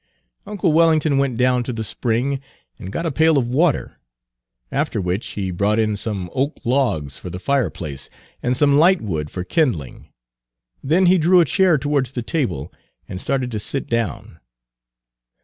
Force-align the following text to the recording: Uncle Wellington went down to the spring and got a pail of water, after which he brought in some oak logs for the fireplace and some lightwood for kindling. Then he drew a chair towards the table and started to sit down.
Uncle 0.47 0.73
Wellington 0.73 1.19
went 1.19 1.37
down 1.37 1.61
to 1.61 1.71
the 1.71 1.83
spring 1.83 2.41
and 2.79 2.91
got 2.91 3.05
a 3.05 3.11
pail 3.11 3.37
of 3.37 3.47
water, 3.47 3.99
after 4.71 4.99
which 4.99 5.27
he 5.33 5.51
brought 5.51 5.77
in 5.77 5.95
some 5.95 6.27
oak 6.33 6.57
logs 6.65 7.19
for 7.19 7.29
the 7.29 7.37
fireplace 7.39 8.09
and 8.41 8.57
some 8.57 8.79
lightwood 8.79 9.29
for 9.29 9.43
kindling. 9.43 10.07
Then 10.83 11.05
he 11.05 11.19
drew 11.19 11.39
a 11.39 11.45
chair 11.45 11.77
towards 11.77 12.13
the 12.13 12.23
table 12.23 12.73
and 13.07 13.21
started 13.21 13.51
to 13.51 13.59
sit 13.59 13.85
down. 13.85 14.39